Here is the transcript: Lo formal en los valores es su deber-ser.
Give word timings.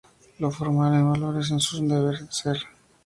Lo 0.39 0.49
formal 0.49 0.95
en 0.95 1.05
los 1.07 1.19
valores 1.19 1.51
es 1.51 1.61
su 1.63 1.87
deber-ser. 1.87 2.57